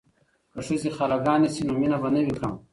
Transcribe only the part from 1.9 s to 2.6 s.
به نه وي کمه.